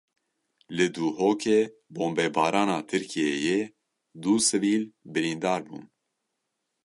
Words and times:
Li 0.75 0.87
Duhokê 0.95 1.59
bombebarana 1.93 2.77
Tirkiyeyê 2.89 3.61
du 4.21 4.33
sivîl 4.47 4.83
birîndar 5.13 5.61
bûn. 5.67 5.83